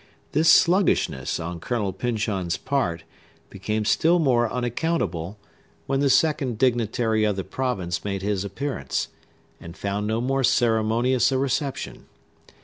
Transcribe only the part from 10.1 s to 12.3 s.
more ceremonious a reception.